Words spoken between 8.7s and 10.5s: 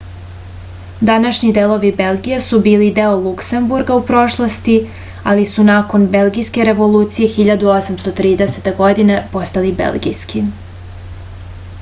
godine postali belgijski